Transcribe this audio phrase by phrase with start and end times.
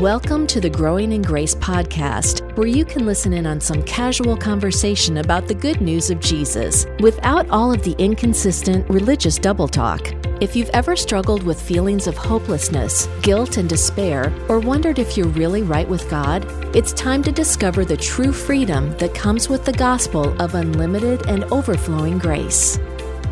[0.00, 4.34] Welcome to the Growing in Grace podcast, where you can listen in on some casual
[4.34, 10.00] conversation about the good news of Jesus without all of the inconsistent religious double talk.
[10.40, 15.28] If you've ever struggled with feelings of hopelessness, guilt, and despair, or wondered if you're
[15.28, 19.74] really right with God, it's time to discover the true freedom that comes with the
[19.74, 22.76] gospel of unlimited and overflowing grace.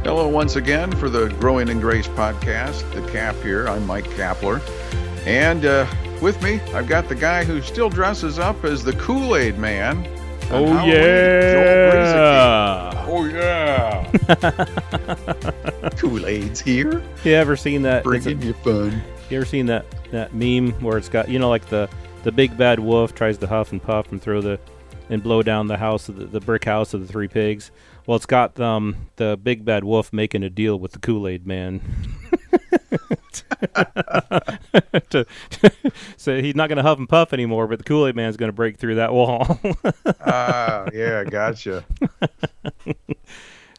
[0.04, 2.92] Hello, once again, for the Growing in Grace podcast.
[2.92, 3.66] The Cap here.
[3.68, 4.60] I'm Mike Kapler.
[5.26, 5.86] And uh,
[6.20, 10.06] with me, I've got the guy who still dresses up as the Kool Aid Man.
[10.50, 12.94] Oh Halloween, yeah!
[13.10, 14.04] Oh yeah!
[15.96, 18.00] Kool Aid's here, You ever seen that?
[18.00, 19.02] a- bringing you fun.
[19.30, 21.88] you ever seen that that meme where it's got you know like the
[22.22, 24.58] the big bad wolf tries to huff and puff and throw the
[25.10, 27.70] and blow down the house of the, the brick house of the three pigs.
[28.06, 31.46] Well, it's got um the big bad wolf making a deal with the Kool Aid
[31.46, 31.80] Man.
[35.10, 35.26] to,
[36.16, 38.48] so he's not going to huff and puff anymore, but the Kool Aid Man's going
[38.48, 39.58] to break through that wall.
[40.30, 41.84] Ah, yeah, gotcha.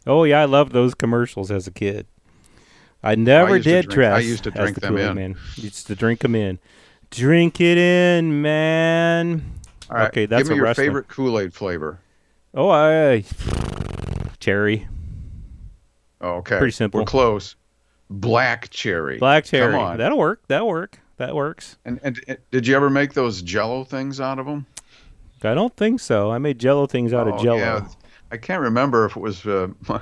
[0.07, 2.07] Oh yeah, I loved those commercials as a kid.
[3.03, 4.15] I never to did drink- dress.
[4.17, 5.15] I used to drink the them Kool-Aid in.
[5.15, 5.37] Man.
[5.55, 6.57] Used to drink them in.
[7.11, 9.43] Drink it in, man.
[9.89, 11.99] All right, Okay, that's give me a your wrestling- favorite Kool Aid flavor.
[12.55, 13.23] Oh, I
[14.39, 14.87] cherry,
[16.21, 16.99] Oh, okay, Pretty simple.
[17.01, 17.55] We're close.
[18.09, 19.17] Black cherry.
[19.19, 19.73] black cherry.
[19.73, 19.97] Come on.
[19.97, 20.41] That'll work.
[20.47, 20.99] That'll work.
[21.17, 21.77] That works.
[21.85, 24.65] And, and, and did you ever make those Jello things out of them?
[25.43, 26.31] I don't think so.
[26.31, 27.57] I made Jello things out Oh, of Jello.
[27.57, 27.87] yeah.
[28.31, 29.45] I can't remember if it was.
[29.45, 29.67] Uh,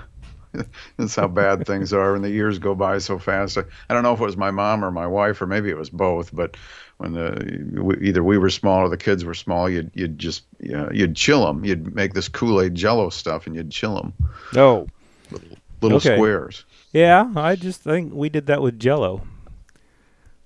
[0.97, 3.57] that's how bad things are, and the years go by so fast.
[3.57, 5.77] I, I don't know if it was my mom or my wife, or maybe it
[5.77, 6.33] was both.
[6.33, 6.57] But
[6.97, 10.43] when the we, either we were small or the kids were small, you'd you'd just
[10.59, 11.63] you know, you'd chill them.
[11.65, 14.13] You'd make this Kool Aid Jello stuff, and you'd chill them,
[14.55, 14.87] Oh,
[15.31, 16.15] little Okay.
[16.15, 16.65] squares.
[16.93, 17.31] yeah.
[17.35, 19.23] I just think we did that with Jello.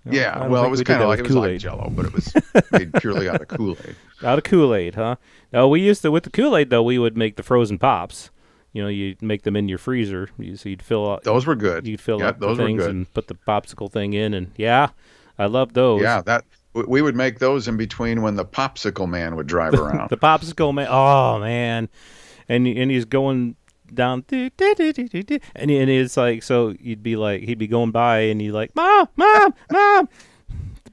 [0.04, 2.34] Yeah, well, it was we kind of like it was like Jello, but it was
[2.72, 3.96] made purely out of Kool Aid.
[4.24, 5.18] Out of Kool Aid, huh?
[5.54, 6.82] No, we used to with the Kool Aid though.
[6.82, 8.32] We would make the frozen pops.
[8.74, 11.24] You know, you would make them in your freezer, you- so you'd fill out.
[11.24, 11.86] Those were good.
[11.86, 14.90] You'd fill yeah, up those things and put the popsicle thing in, and yeah,
[15.38, 16.02] I love those.
[16.02, 19.74] Yeah, that we- we would make those in between when the popsicle man would drive
[19.80, 20.10] around.
[20.10, 20.88] the popsicle man.
[20.90, 21.90] Oh man,
[22.50, 23.56] and and he's going
[23.94, 24.52] down, and
[25.56, 29.08] and it's like so you'd be like he'd be going by and you like mom,
[29.16, 30.10] mom, mom,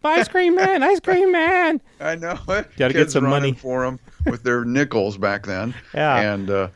[0.05, 1.81] ice cream man, ice cream man.
[2.01, 2.39] I know.
[2.77, 3.53] Gotta get some money.
[3.53, 5.75] for them with their nickels back then.
[5.95, 6.33] Yeah.
[6.33, 6.69] and uh,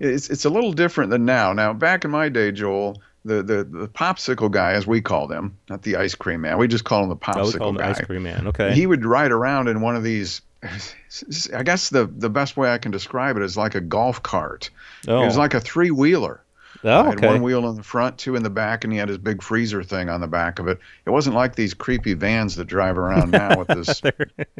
[0.00, 1.52] it's it's a little different than now.
[1.52, 5.56] Now, back in my day, Joel, the the the popsicle guy, as we call them,
[5.68, 7.74] not the ice cream man, we just call him the I would popsicle call him
[7.76, 7.90] the guy.
[7.90, 8.46] ice cream man.
[8.48, 8.72] Okay.
[8.74, 10.40] He would ride around in one of these.
[10.62, 14.70] I guess the the best way I can describe it is like a golf cart.
[15.08, 15.40] oh, It was oh.
[15.40, 16.42] like a three wheeler.
[16.84, 19.08] oh, I had one wheel in the front, two in the back, and he had
[19.08, 20.78] his big freezer thing on the back of it.
[21.04, 24.02] It wasn't like these creepy vans that drive around now with this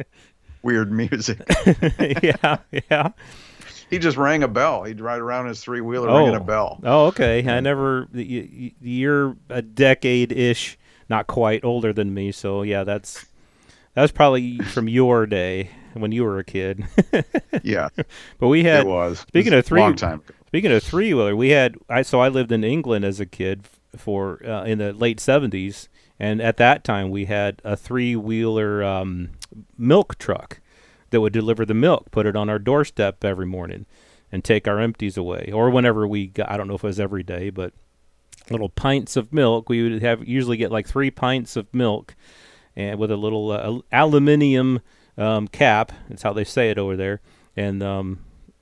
[0.61, 1.41] weird music.
[2.23, 2.57] yeah,
[2.89, 3.11] yeah.
[3.89, 4.83] He just rang a bell.
[4.83, 6.43] He'd ride around his three wheeler ringing a oh.
[6.43, 6.79] bell.
[6.83, 7.47] Oh, okay.
[7.47, 8.07] I never.
[8.13, 10.77] You're a decade ish,
[11.09, 12.31] not quite older than me.
[12.31, 13.25] So yeah, that's
[13.93, 15.71] that's probably from your day
[16.01, 16.85] when you were a kid.
[17.63, 17.89] Yeah,
[18.39, 19.19] but we had it was.
[19.19, 20.33] speaking It was of three- long time ago.
[20.47, 23.65] Speaking of three wheeler, we had I so I lived in England as a kid
[23.97, 28.83] for uh, in the late seventies, and at that time we had a three wheeler
[28.83, 29.29] um,
[29.77, 30.61] milk truck
[31.09, 33.85] that would deliver the milk, put it on our doorstep every morning,
[34.31, 36.49] and take our empties away, or whenever we got.
[36.49, 37.73] I don't know if it was every day, but
[38.49, 39.67] little pints of milk.
[39.67, 42.15] We would have usually get like three pints of milk,
[42.75, 44.79] and with a little uh, aluminium
[45.17, 45.91] um, cap.
[46.09, 47.21] That's how they say it over there,
[47.55, 48.19] and um,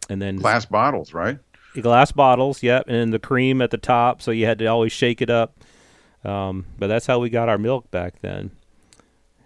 [0.10, 1.40] and then Glass bottles, right?
[1.82, 5.22] glass bottles, yep, and the cream at the top, so you had to always shake
[5.22, 5.60] it up.
[6.24, 8.52] Um, but that's how we got our milk back then,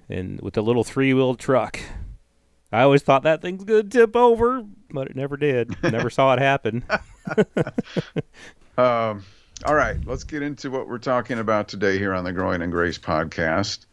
[0.08, 1.80] and with the little three-wheel truck.
[2.72, 5.76] I always thought that thing's gonna tip over, but it never did.
[5.82, 6.84] Never saw it happen.
[8.78, 9.26] Um,
[9.66, 12.70] all right, let's get into what we're talking about today here on the Growing in
[12.70, 13.88] Grace podcast.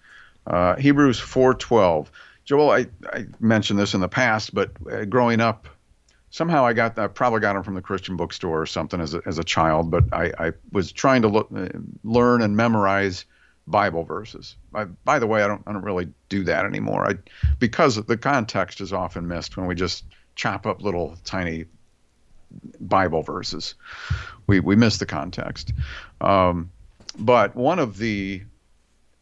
[0.47, 2.07] Uh, Hebrews 4:12.
[2.47, 5.67] Joel, I, I mentioned this in the past, but uh, growing up,
[6.31, 9.23] somehow I got I probably got them from the Christian bookstore or something as a,
[9.27, 9.91] as a child.
[9.91, 11.69] But I, I was trying to look, uh,
[12.05, 13.25] learn and memorize
[13.67, 14.57] Bible verses.
[14.75, 17.11] I, by the way, I don't I don't really do that anymore.
[17.11, 17.15] I
[17.59, 20.05] because the context is often missed when we just
[20.37, 21.65] chop up little tiny
[22.81, 23.75] Bible verses.
[24.47, 25.73] We we miss the context.
[26.21, 26.71] Um,
[27.19, 28.43] but one of the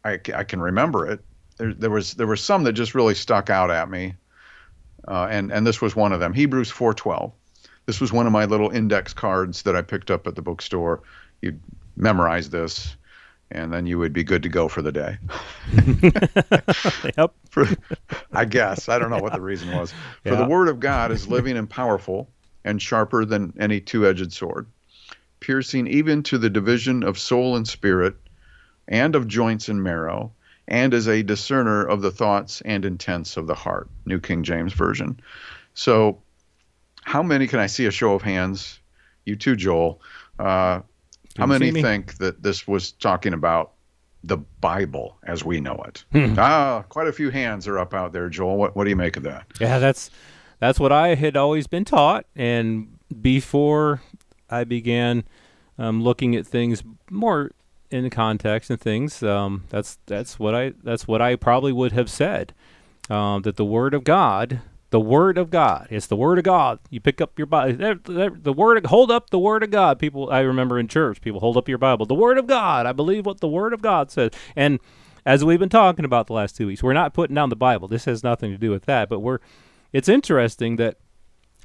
[0.03, 1.21] I, I can remember it.
[1.57, 4.15] There, there was there was some that just really stuck out at me,
[5.07, 6.33] uh, and and this was one of them.
[6.33, 7.31] Hebrews four twelve.
[7.85, 11.01] This was one of my little index cards that I picked up at the bookstore.
[11.41, 11.59] You'd
[11.95, 12.95] memorize this,
[13.51, 15.17] and then you would be good to go for the day.
[17.17, 17.31] yep.
[17.49, 17.67] For,
[18.33, 18.89] I guess.
[18.89, 19.91] I don't know what the reason was.
[20.23, 20.35] For Yeah.
[20.43, 22.29] the word of God is living and powerful
[22.65, 24.67] and sharper than any two edged sword,
[25.39, 28.15] piercing even to the division of soul and spirit,
[28.87, 30.33] and of joints and marrow,
[30.67, 33.89] and is a discerner of the thoughts and intents of the heart.
[34.05, 35.19] New King James Version.
[35.73, 36.21] So,
[37.03, 38.79] how many can I see a show of hands?
[39.25, 40.01] You too, Joel.
[40.39, 40.81] Uh,
[41.37, 43.73] how many think that this was talking about
[44.23, 46.03] the Bible as we know it?
[46.11, 46.35] Hmm.
[46.37, 48.57] ah, quite a few hands are up out there, Joel.
[48.57, 49.45] What, what do you make of that?
[49.59, 50.09] Yeah, that's
[50.59, 54.01] that's what I had always been taught, and before
[54.49, 55.25] I began
[55.77, 57.51] um, looking at things more
[57.91, 62.09] in context and things, um, that's that's what I that's what I probably would have
[62.09, 62.53] said
[63.09, 64.61] um, that the Word of God.
[64.91, 65.87] The word of God.
[65.89, 66.79] It's the word of God.
[66.89, 67.95] You pick up your Bible.
[68.05, 68.85] The word.
[68.85, 69.99] Hold up the word of God.
[69.99, 70.29] People.
[70.31, 72.05] I remember in church, people hold up your Bible.
[72.05, 72.85] The word of God.
[72.85, 74.31] I believe what the word of God says.
[74.55, 74.79] And
[75.25, 77.89] as we've been talking about the last two weeks, we're not putting down the Bible.
[77.89, 79.09] This has nothing to do with that.
[79.09, 79.39] But we're.
[79.91, 80.97] It's interesting that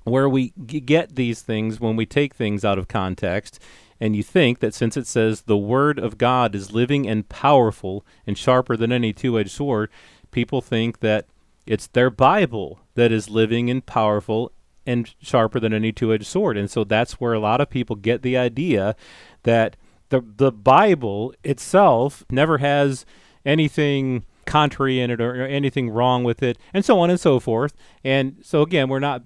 [0.05, 3.61] where we g- get these things when we take things out of context,
[4.01, 8.05] and you think that since it says the word of God is living and powerful
[8.27, 9.91] and sharper than any two-edged sword,
[10.31, 11.27] people think that
[11.67, 14.53] it's their Bible that is living and powerful
[14.87, 16.57] and sharper than any two-edged sword.
[16.57, 18.97] And so that's where a lot of people get the idea
[19.43, 19.77] that
[20.09, 23.07] the the Bible itself never has
[23.45, 27.39] anything contrary in it or, or anything wrong with it, and so on and so
[27.39, 27.75] forth.
[28.03, 29.23] And so again, we're not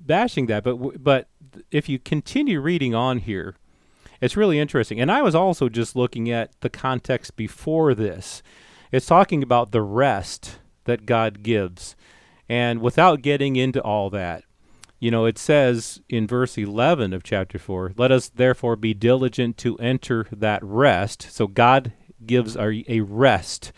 [0.00, 1.28] bashing that, but but
[1.70, 3.56] if you continue reading on here,
[4.22, 5.00] it's really interesting.
[5.00, 8.40] And I was also just looking at the context before this.
[8.92, 11.96] It's talking about the rest that God gives.
[12.48, 14.44] And without getting into all that,
[15.00, 19.58] you know, it says in verse 11 of chapter 4, let us therefore be diligent
[19.58, 21.26] to enter that rest.
[21.32, 21.92] So God
[22.24, 23.72] gives a, a rest.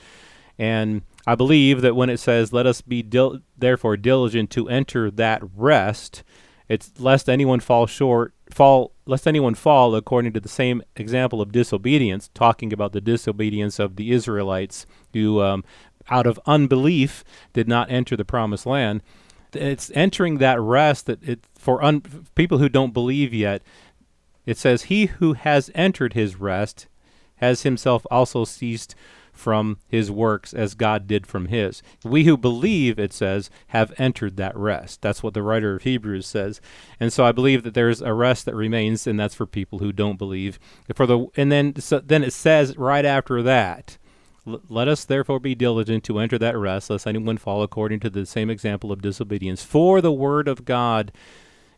[0.59, 5.11] And I believe that when it says, let us be dil- therefore diligent to enter
[5.13, 6.23] that rest,
[6.69, 11.51] it's lest anyone fall short, fall, lest anyone fall according to the same example of
[11.51, 15.65] disobedience, talking about the disobedience of the Israelites who, um,
[16.09, 19.03] out of unbelief, did not enter the promised land.
[19.53, 22.03] It's entering that rest that it for un,
[22.35, 23.63] people who don't believe yet.
[24.47, 26.87] It says, "He who has entered his rest
[27.37, 28.95] has himself also ceased
[29.35, 31.83] from his works as God did from his.
[32.05, 35.03] We who believe, it says, have entered that rest.
[35.03, 36.61] That's what the writer of Hebrews says.
[36.99, 39.93] And so I believe that there's a rest that remains, and that's for people who
[39.93, 40.59] don't believe.
[40.95, 43.99] For the and then so then it says right after that.
[44.47, 48.27] Let us therefore be diligent to enter that rest, lest anyone fall according to the
[48.27, 49.65] same example of disobedience.
[49.65, 51.13] For the word of God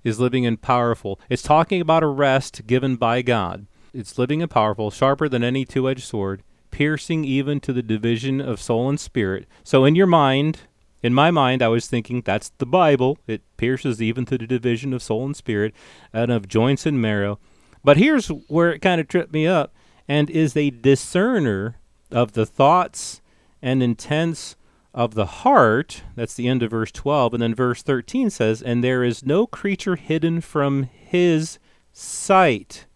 [0.02, 1.20] is living and powerful.
[1.30, 3.66] It's talking about a rest given by God.
[3.94, 8.40] It's living and powerful, sharper than any two edged sword, piercing even to the division
[8.40, 9.46] of soul and spirit.
[9.64, 10.60] So, in your mind,
[11.02, 13.18] in my mind, I was thinking that's the Bible.
[13.26, 15.74] It pierces even to the division of soul and spirit,
[16.12, 17.38] and of joints and marrow.
[17.84, 19.72] But here's where it kind of tripped me up
[20.08, 21.76] and is a discerner
[22.10, 23.20] of the thoughts
[23.62, 24.56] and intents
[24.92, 26.02] of the heart.
[26.16, 27.34] That's the end of verse 12.
[27.34, 31.58] And then verse 13 says, And there is no creature hidden from his
[31.92, 32.86] sight.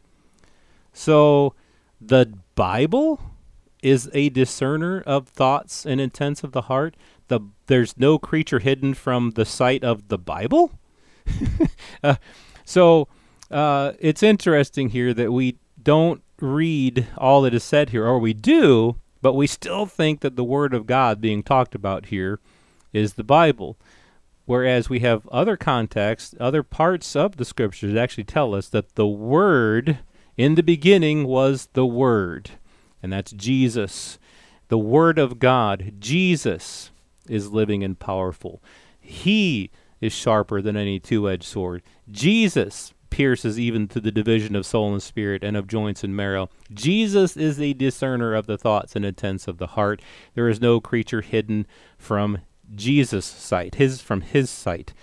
[0.92, 1.54] So
[2.00, 3.20] the Bible
[3.82, 6.96] is a discerner of thoughts and intents of the heart.
[7.28, 10.72] The there's no creature hidden from the sight of the Bible.
[12.02, 12.16] uh,
[12.64, 13.08] so
[13.50, 18.32] uh, it's interesting here that we don't read all that is said here, or we
[18.32, 22.40] do, but we still think that the Word of God being talked about here
[22.92, 23.76] is the Bible.
[24.46, 29.06] Whereas we have other contexts, other parts of the Scriptures actually tell us that the
[29.06, 29.98] Word
[30.36, 32.52] in the beginning was the Word,
[33.02, 34.18] and that's Jesus.
[34.68, 36.90] The Word of God, Jesus,
[37.28, 38.62] is living and powerful.
[39.00, 41.82] He is sharper than any two edged sword.
[42.10, 46.48] Jesus pierces even to the division of soul and spirit and of joints and marrow.
[46.72, 50.00] Jesus is a discerner of the thoughts and intents of the heart.
[50.34, 51.66] There is no creature hidden
[51.98, 52.38] from
[52.74, 54.94] Jesus' sight, his from his sight.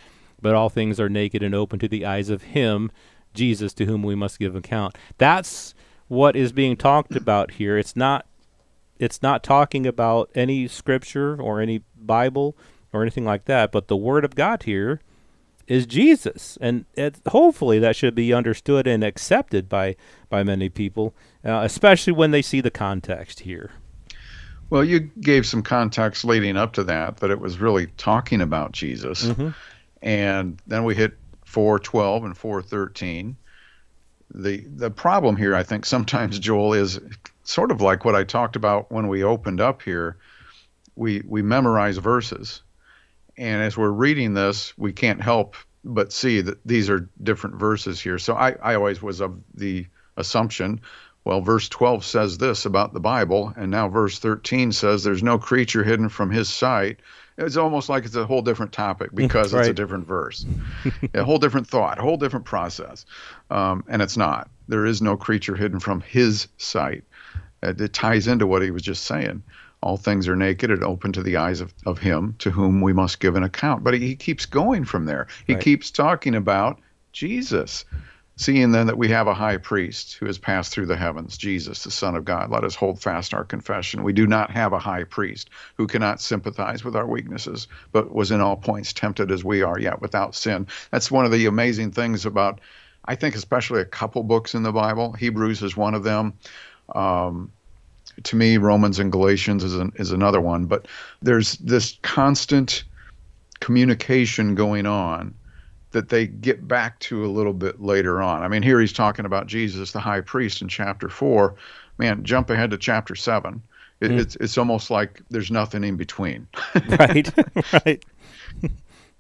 [0.42, 2.92] But all things are naked and open to the eyes of him,
[3.34, 4.98] Jesus, to whom we must give account.
[5.18, 5.74] That's
[6.08, 7.78] what is being talked about here.
[7.78, 8.26] It's not
[9.00, 12.58] it's not talking about any scripture or any Bible
[12.92, 15.02] or anything like that, but the word of God here
[15.68, 19.96] is Jesus, and it, hopefully that should be understood and accepted by
[20.30, 21.14] by many people,
[21.46, 23.72] uh, especially when they see the context here.
[24.70, 28.74] Well, you gave some context leading up to that, that it was really talking about
[28.74, 29.26] Jesus.
[29.26, 29.54] Mhm.
[30.02, 33.38] And then we hit 412 and 413.
[34.34, 37.00] The the problem here, I think, sometimes Joel is
[37.44, 40.18] sort of like what I talked about when we opened up here.
[40.96, 42.62] We we memorize verses,
[43.38, 48.00] and as we're reading this, we can't help but see that these are different verses
[48.00, 48.18] here.
[48.18, 50.82] So I, I always was of the assumption,
[51.28, 55.38] well, verse 12 says this about the Bible, and now verse 13 says there's no
[55.38, 57.02] creature hidden from his sight.
[57.38, 59.60] It's almost like it's a whole different topic because right.
[59.60, 60.46] it's a different verse,
[61.14, 63.06] a whole different thought, a whole different process.
[63.52, 64.50] Um, and it's not.
[64.70, 67.04] There is no creature hidden from his sight.
[67.62, 69.44] It, it ties into what he was just saying
[69.84, 72.94] all things are naked and open to the eyes of, of him to whom we
[72.94, 73.84] must give an account.
[73.84, 75.28] But he, he keeps going from there.
[75.46, 75.64] He right.
[75.64, 76.80] keeps talking about
[77.12, 77.86] Jesus.
[78.40, 81.84] Seeing then that we have a high priest who has passed through the heavens, Jesus,
[81.84, 84.04] the Son of God, let us hold fast our confession.
[84.04, 88.30] We do not have a high priest who cannot sympathize with our weaknesses, but was
[88.30, 90.68] in all points tempted as we are, yet without sin.
[90.92, 92.62] That's one of the amazing things about,
[93.06, 95.14] I think, especially a couple books in the Bible.
[95.14, 96.36] Hebrews is one of them.
[96.94, 97.52] Um,
[98.24, 100.66] to me, Romans and Galatians is, an, is another one.
[100.66, 100.88] But
[101.24, 102.84] there's this constant
[103.62, 105.34] communication going on
[105.92, 108.44] that they get back to a little bit later on.
[108.44, 111.56] I mean, here he's talking about Jesus, the high priest, in chapter four.
[111.98, 113.62] Man, jump ahead to chapter seven.
[114.00, 114.20] It, mm.
[114.20, 116.48] It's it's almost like there's nothing in between.
[117.00, 117.32] right,
[117.86, 118.06] right.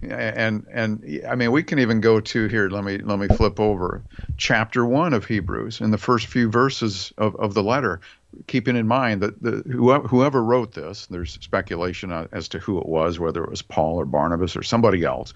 [0.01, 2.69] And and I mean, we can even go to here.
[2.69, 4.03] Let me let me flip over
[4.37, 7.99] chapter one of Hebrews in the first few verses of, of the letter
[8.45, 12.85] keeping in mind that the, whoever, whoever wrote this, there's speculation as to who it
[12.85, 15.33] was, whether it was Paul or Barnabas or somebody else.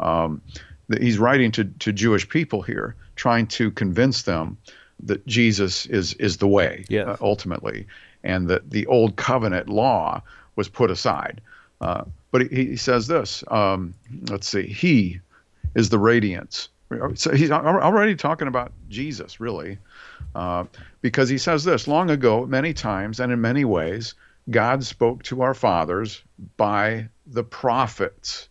[0.00, 0.40] Um,
[1.00, 4.58] he's writing to, to Jewish people here, trying to convince them
[5.02, 7.06] that Jesus is is the way yes.
[7.06, 7.86] uh, ultimately,
[8.24, 10.22] and that the old covenant law
[10.54, 11.40] was put aside.
[11.80, 12.04] Uh,
[12.36, 13.42] but he, he, says this.
[13.48, 13.94] Um,
[14.28, 14.66] let's see.
[14.66, 15.20] He
[15.74, 16.68] is the radiance.
[17.14, 19.78] So he's already talking about Jesus, really.
[20.34, 20.64] Uh,
[21.00, 24.14] because he says this long ago, many times and in many ways,
[24.50, 26.22] God spoke to our fathers
[26.58, 28.50] by the prophets,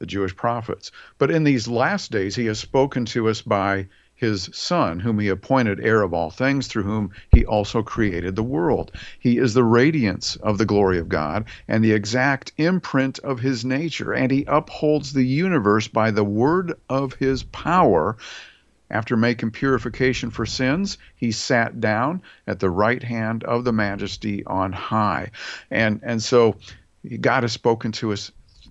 [0.00, 0.90] the Jewish prophets.
[1.18, 3.86] But in these last days, he has spoken to us by
[4.22, 8.42] his Son, whom he appointed heir of all things, through whom he also created the
[8.44, 8.92] world.
[9.18, 13.64] He is the radiance of the glory of God and the exact imprint of his
[13.64, 18.16] nature, and he upholds the universe by the word of his power.
[18.92, 24.44] After making purification for sins, he sat down at the right hand of the majesty
[24.44, 25.32] on high.
[25.68, 26.54] And, and so
[27.20, 28.30] God has spoken to us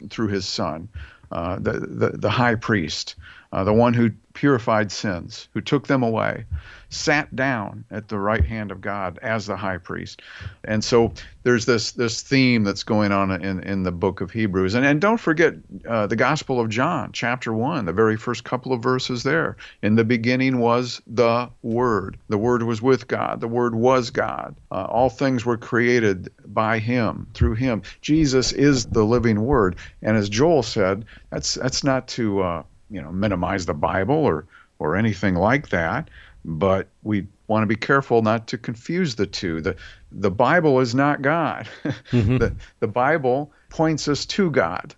[0.09, 0.87] through his Son,
[1.29, 3.15] uh, the, the, the high priest
[3.51, 6.45] uh, the one who purified sins, who took them away,
[6.89, 10.21] sat down at the right hand of God as the high priest.
[10.63, 14.75] And so there's this this theme that's going on in, in the book of Hebrews.
[14.75, 15.55] And, and don't forget
[15.87, 19.57] uh, the Gospel of John, chapter 1, the very first couple of verses there.
[19.81, 22.17] In the beginning was the Word.
[22.27, 23.39] The Word was with God.
[23.39, 24.55] The Word was God.
[24.71, 27.81] Uh, all things were created by Him, through Him.
[28.01, 29.77] Jesus is the living Word.
[30.01, 32.41] And as Joel said, that's, that's not to.
[32.41, 34.45] Uh, you know minimize the Bible or
[34.79, 36.09] or anything like that,
[36.43, 39.61] but we want to be careful not to confuse the two.
[39.61, 39.75] The
[40.11, 41.67] the Bible is not God.
[42.11, 42.37] Mm-hmm.
[42.37, 44.93] the the Bible points us to God.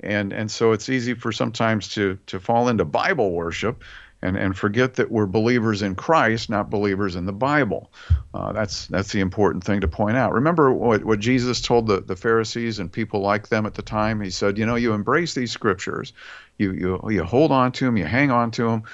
[0.00, 3.82] And and so it's easy for sometimes to to fall into Bible worship
[4.22, 7.90] and, and forget that we're believers in Christ, not believers in the Bible.
[8.32, 10.32] Uh, that's that's the important thing to point out.
[10.32, 14.20] Remember what, what Jesus told the, the Pharisees and people like them at the time?
[14.20, 16.12] He said, you know, you embrace these scriptures,
[16.56, 18.84] you you you hold on to them, you hang on to them,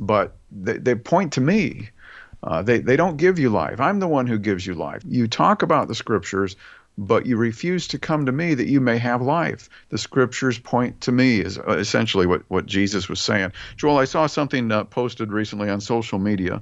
[0.00, 1.90] but they, they point to me.
[2.40, 3.80] Uh, they they don't give you life.
[3.80, 5.02] I'm the one who gives you life.
[5.04, 6.54] You talk about the scriptures,
[6.98, 9.70] but you refuse to come to me that you may have life.
[9.90, 13.52] The scriptures point to me, is uh, essentially what, what Jesus was saying.
[13.76, 16.60] Joel, I saw something uh, posted recently on social media,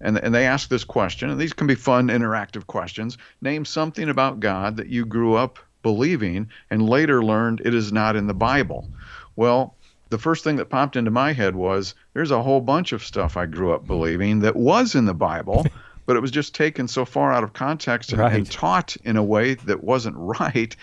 [0.00, 3.18] and, and they ask this question, and these can be fun, interactive questions.
[3.42, 8.16] Name something about God that you grew up believing and later learned it is not
[8.16, 8.88] in the Bible.
[9.36, 9.76] Well,
[10.08, 13.36] the first thing that popped into my head was there's a whole bunch of stuff
[13.36, 15.66] I grew up believing that was in the Bible.
[16.06, 18.34] But it was just taken so far out of context and, right.
[18.34, 20.76] and taught in a way that wasn't right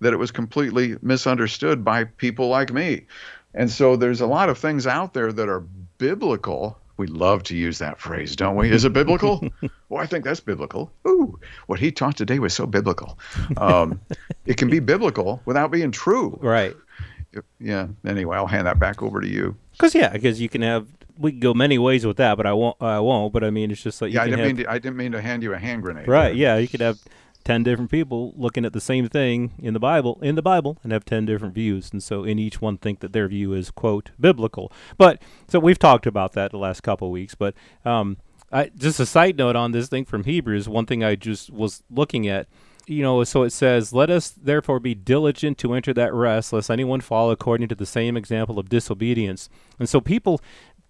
[0.00, 3.06] that it was completely misunderstood by people like me.
[3.54, 5.60] And so there's a lot of things out there that are
[5.98, 6.78] biblical.
[6.96, 8.70] We love to use that phrase, don't we?
[8.70, 9.42] Is it biblical?
[9.88, 10.92] well, I think that's biblical.
[11.06, 13.18] Ooh, what he taught today was so biblical.
[13.56, 14.00] Um,
[14.46, 16.38] it can be biblical without being true.
[16.40, 16.76] Right.
[17.60, 17.88] Yeah.
[18.04, 19.56] Anyway, I'll hand that back over to you.
[19.72, 20.86] Because yeah, because you can have
[21.18, 22.76] we can go many ways with that, but I won't.
[22.80, 23.32] I won't.
[23.32, 24.22] But I mean, it's just like yeah.
[24.22, 26.08] I didn't have, mean to, I didn't mean to hand you a hand grenade.
[26.08, 26.34] Right.
[26.34, 26.56] Yeah.
[26.56, 27.00] You could have
[27.44, 30.92] ten different people looking at the same thing in the Bible in the Bible and
[30.92, 34.10] have ten different views, and so in each one think that their view is quote
[34.20, 34.72] biblical.
[34.96, 37.34] But so we've talked about that the last couple of weeks.
[37.34, 38.18] But um,
[38.52, 40.68] I, just a side note on this thing from Hebrews.
[40.68, 42.48] One thing I just was looking at
[42.88, 46.70] you know, so it says, Let us therefore be diligent to enter that rest, lest
[46.70, 49.48] anyone fall according to the same example of disobedience.
[49.78, 50.40] And so people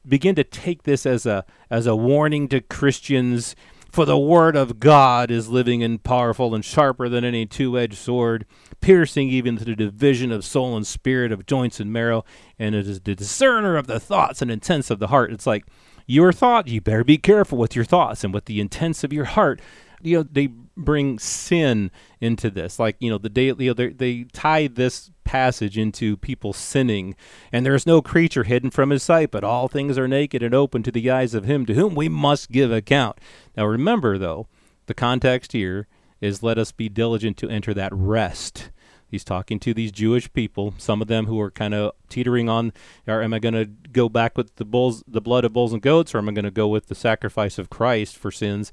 [0.08, 3.54] begin to take this as a as a warning to Christians,
[3.90, 7.98] for the word of God is living and powerful and sharper than any two edged
[7.98, 8.46] sword,
[8.80, 12.24] piercing even to the division of soul and spirit, of joints and marrow,
[12.58, 15.32] and it is the discerner of the thoughts and intents of the heart.
[15.32, 15.64] It's like
[16.06, 19.26] your thought, you better be careful with your thoughts and with the intents of your
[19.26, 19.60] heart
[20.02, 21.90] you know they bring sin
[22.20, 22.78] into this.
[22.78, 27.14] Like you know the day you know, they, tie this passage into people sinning.
[27.52, 30.54] And there is no creature hidden from his sight but all things are naked and
[30.54, 33.18] open to the eyes of him to whom we must give account.
[33.56, 34.46] Now remember though
[34.86, 35.86] the context here
[36.20, 38.70] is let us be diligent to enter that rest.
[39.10, 42.72] He's talking to these Jewish people, some of them who are kind of teetering on,
[43.06, 45.80] or am I going to go back with the bulls, the blood of bulls and
[45.80, 48.70] goats, or am I going to go with the sacrifice of Christ for sins?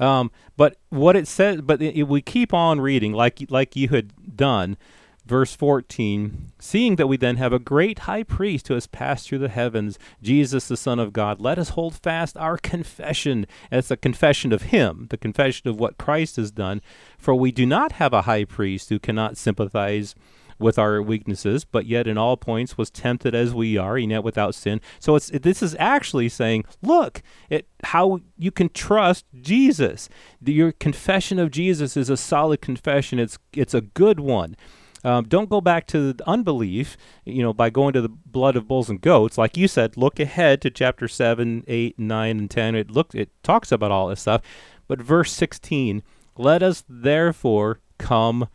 [0.00, 4.76] Um, but what it says, but we keep on reading like like you had done.
[5.24, 9.38] Verse 14, seeing that we then have a great high priest who has passed through
[9.38, 13.46] the heavens, Jesus the Son of God, let us hold fast our confession.
[13.70, 16.82] It's a confession of Him, the confession of what Christ has done.
[17.18, 20.16] For we do not have a high priest who cannot sympathize
[20.62, 24.24] with our weaknesses, but yet in all points was tempted as we are, and yet
[24.24, 24.80] without sin.
[25.00, 30.08] So it's this is actually saying, look at how you can trust Jesus.
[30.40, 33.18] The, your confession of Jesus is a solid confession.
[33.18, 34.56] It's it's a good one.
[35.04, 38.88] Um, don't go back to unbelief, you know, by going to the blood of bulls
[38.88, 39.36] and goats.
[39.36, 42.74] Like you said, look ahead to chapter 7, 8, 9, and 10.
[42.76, 44.42] It look it talks about all this stuff.
[44.86, 46.02] But verse 16,
[46.36, 48.48] let us therefore come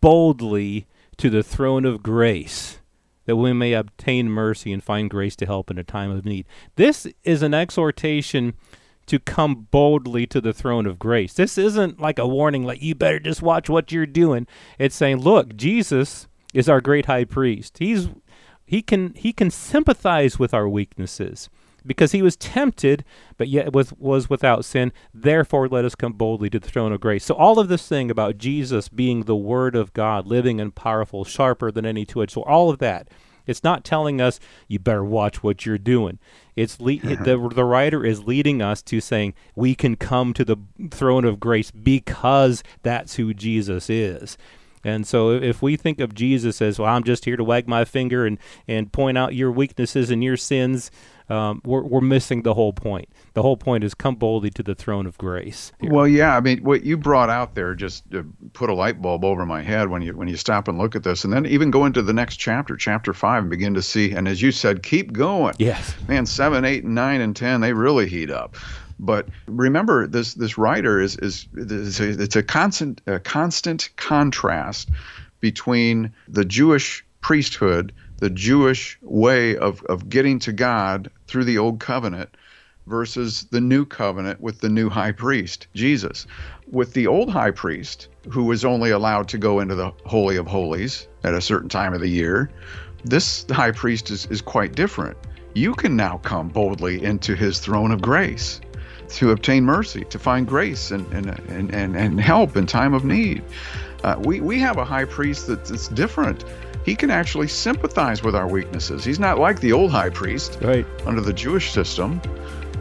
[0.00, 0.86] boldly
[1.18, 2.80] to the throne of grace
[3.26, 6.46] that we may obtain mercy and find grace to help in a time of need.
[6.76, 8.54] This is an exhortation
[9.06, 11.34] to come boldly to the throne of grace.
[11.34, 14.46] This isn't like a warning, like you better just watch what you're doing.
[14.78, 17.78] It's saying, look, Jesus is our great high priest.
[17.78, 18.08] He's
[18.66, 21.50] he can he can sympathize with our weaknesses
[21.86, 23.04] because he was tempted,
[23.36, 24.92] but yet was, was without sin.
[25.12, 27.24] Therefore, let us come boldly to the throne of grace.
[27.24, 31.24] So, all of this thing about Jesus being the Word of God, living and powerful,
[31.24, 33.08] sharper than any two edged sword, all of that,
[33.46, 36.18] it's not telling us you better watch what you're doing.
[36.56, 37.24] It's le- uh-huh.
[37.24, 40.56] the the writer is leading us to saying we can come to the
[40.90, 44.38] throne of grace because that's who Jesus is.
[44.84, 47.84] And so if we think of Jesus as, well, I'm just here to wag my
[47.84, 50.90] finger and, and point out your weaknesses and your sins,
[51.30, 53.08] um, we're, we're missing the whole point.
[53.32, 55.72] The whole point is come boldly to the throne of grace.
[55.80, 55.90] Here.
[55.90, 59.24] Well, yeah, I mean, what you brought out there just uh, put a light bulb
[59.24, 61.70] over my head when you when you stop and look at this, and then even
[61.70, 64.12] go into the next chapter, chapter five, and begin to see.
[64.12, 65.54] And as you said, keep going.
[65.58, 68.56] Yes, man, seven, eight, nine, and ten, they really heat up.
[68.98, 74.90] But remember, this this writer is is, is a, it's a constant a constant contrast
[75.40, 81.80] between the Jewish priesthood the Jewish way of, of getting to God through the old
[81.80, 82.30] covenant
[82.86, 86.26] versus the new covenant with the new high priest, Jesus.
[86.70, 90.46] With the old high priest, who was only allowed to go into the Holy of
[90.46, 92.50] Holies at a certain time of the year,
[93.04, 95.16] this high priest is, is quite different.
[95.54, 98.60] You can now come boldly into his throne of grace
[99.10, 103.04] to obtain mercy, to find grace and, and, and, and, and help in time of
[103.04, 103.42] need.
[104.02, 106.44] Uh, we, we have a high priest that's different
[106.84, 109.04] he can actually sympathize with our weaknesses.
[109.04, 110.86] He's not like the old high priest right.
[111.06, 112.18] under the Jewish system,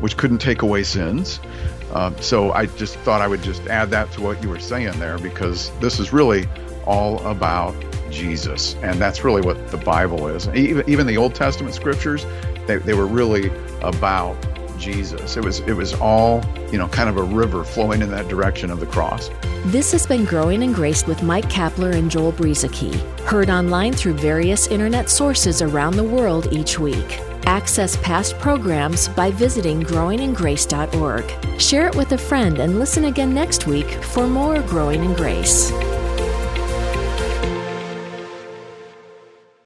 [0.02, 1.40] which couldn't take away sins.
[1.92, 5.00] Uh, so I just thought I would just add that to what you were saying
[5.00, 6.48] there because this is really
[6.86, 7.74] all about
[8.12, 8.76] Jesus.
[8.84, 10.50] And that's really what the Bible is.
[10.50, 12.26] Even, even the Old Testament scriptures,
[12.68, 14.36] they, they were really about
[14.78, 15.38] Jesus.
[15.38, 18.72] It was it was all, you know, kind of a river flowing in that direction
[18.72, 19.30] of the cross.
[19.66, 24.16] This has been Growing in Grace with Mike Kapler and Joel Brueseke, heard online through
[24.16, 27.20] various internet sources around the world each week.
[27.46, 31.62] Access past programs by visiting growingingrace.org.
[31.62, 35.72] Share it with a friend and listen again next week for more Growing in Grace.